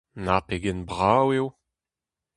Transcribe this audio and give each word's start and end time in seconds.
Na 0.25 0.35
pegen 0.47 0.79
brav 0.89 1.29
eo! 1.37 1.47